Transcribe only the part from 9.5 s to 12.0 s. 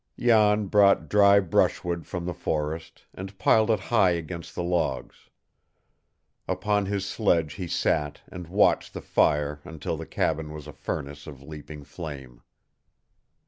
until the cabin was a furnace of leaping